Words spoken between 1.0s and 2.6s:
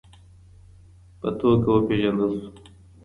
په توګه وپېژندل سو